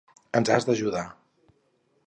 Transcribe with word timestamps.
Ens 0.39 0.49
has 0.55 0.65
d'ajudar. 0.69 1.05